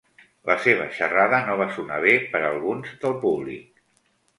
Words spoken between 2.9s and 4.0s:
del públic.